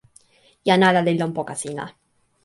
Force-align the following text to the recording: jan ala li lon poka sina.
jan 0.67 0.85
ala 0.87 1.01
li 1.05 1.13
lon 1.19 1.31
poka 1.37 1.55
sina. 1.61 1.85